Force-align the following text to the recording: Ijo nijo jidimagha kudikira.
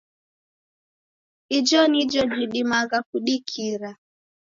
Ijo 1.57 1.81
nijo 1.91 2.21
jidimagha 2.33 2.97
kudikira. 3.09 3.89